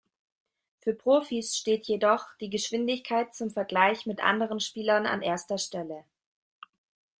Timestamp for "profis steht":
0.95-1.85